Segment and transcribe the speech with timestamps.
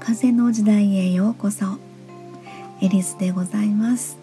[0.00, 1.66] 風の時代へようこそ。
[2.80, 4.16] エリスでございます。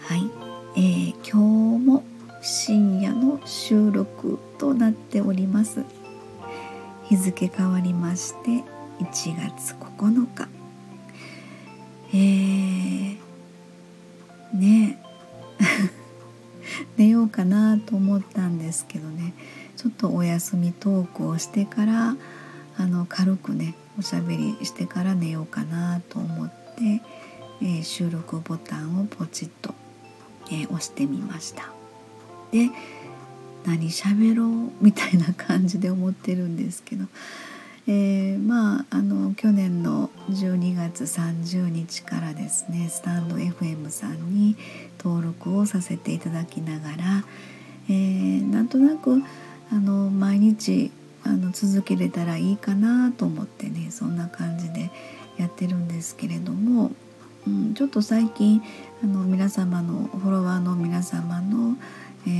[0.00, 0.30] はい、
[0.76, 2.04] えー、今日も
[2.40, 5.84] 深夜の収録となっております。
[7.04, 8.64] 日付変わりまして
[9.00, 10.48] 1月9日。
[12.14, 12.51] えー、
[17.02, 19.34] 寝ようかなと思ったんですけどね
[19.76, 22.16] ちょっとお休みトークをしてから
[22.76, 27.02] あの軽くねおしゃべりしてから寝ようかなと思って、
[27.60, 29.74] えー、収録ボタンをポチッと、
[30.46, 31.72] えー、押してみました。
[32.52, 32.70] で
[33.66, 37.06] 何喋ろうみたいな感じで思ってるんですけど、
[37.88, 44.11] えー、まああの去年の12月30日からですねスタンド FM さん
[45.32, 47.24] 録をさせていただきながら、
[47.88, 49.22] えー、なんとなく
[49.70, 50.90] あの毎日
[51.24, 54.90] あの続けれたらいいかなと思ってねそんな感じで
[55.38, 56.90] やってるんですけれども、
[57.46, 58.62] うん、ちょっと最近
[59.02, 61.76] あの皆様のフォロワーの皆様の、
[62.26, 62.30] え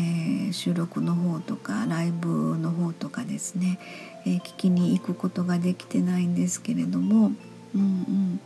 [0.51, 3.79] ー、収録の方とかライブの方とかですね、
[4.27, 7.33] えー、聞きに行くことができてないんですけれども、
[7.75, 8.41] うんうん。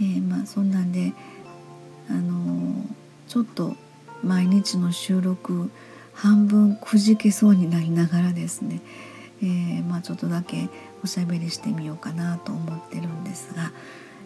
[0.00, 1.12] えー、まあそんなんで、
[2.08, 2.84] あの
[3.30, 3.76] ちょっと
[4.24, 5.70] 毎日の収録
[6.12, 8.80] 半分くじけそうになりながらですね
[9.40, 10.68] えー、まあ、ちょっとだけ
[11.04, 13.72] おしゃべりしてみようかなと思ってるんですが、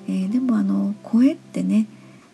[0.08, 1.86] えー、でもあの声ってね、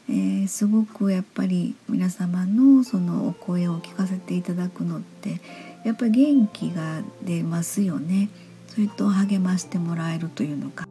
[0.09, 5.41] えー、すごくやっぱり皆様のそのお声を聞かせていただくのって
[5.85, 8.29] やっぱり元気が出ますよね。
[8.69, 10.87] それと励ましてもらえるというのか。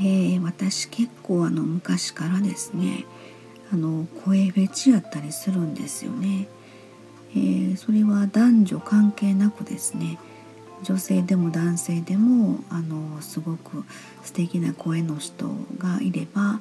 [0.00, 3.04] え、私結構あの昔からですね
[3.72, 6.48] あの声フェチやったりするんですよね。
[7.32, 10.18] えー、それは男女関係なくですね
[10.82, 13.84] 女性でも男性でもあのすごく
[14.22, 16.60] 素敵な声の人がいれば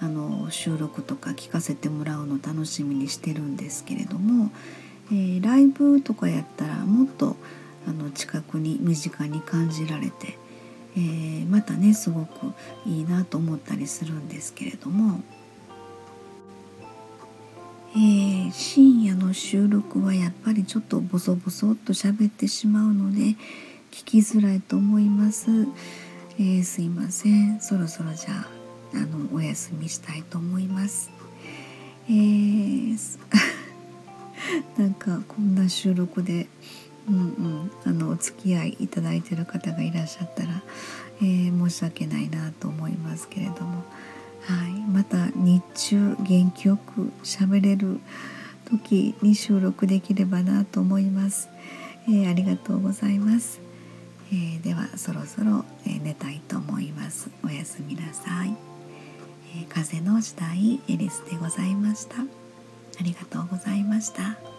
[0.00, 4.50] あの収録とか聞かせてもらうの楽しみにしてるんですけれども、
[5.10, 7.36] えー、ライブとかやったらもっと
[7.86, 10.38] あの近くに身近に感じられて、
[10.96, 12.52] えー、またねすごく
[12.86, 15.20] いいなと思ったりするんですけれども。
[17.94, 23.36] えー、深夜の収録はやっぱりちょっとボソボソっと喋ってしまうので
[23.90, 25.50] 聞きづらいと思います、
[26.38, 27.60] えー、すいません。
[27.60, 28.48] そろそろじゃあ
[28.94, 31.10] あのお休みしたいと思います。
[32.08, 33.18] えー、
[34.78, 36.46] なんかこんな収録で
[37.08, 40.62] うんうんあのお付き合いいただいてる方がいらっしゃったら、
[41.20, 43.84] えー、申し訳ないなと思いますけれども。
[44.42, 48.00] はい、また日中元気よく喋れる
[48.70, 51.48] 時に収録できればなと思います、
[52.08, 53.60] えー、ありがとうございます、
[54.30, 57.30] えー、ではそろそろ、え寝たいと思います。
[57.44, 58.56] おやすみなさい、
[59.56, 62.16] え風の時代エリスでございました。
[62.20, 62.24] あ
[63.02, 64.57] りがとうございました。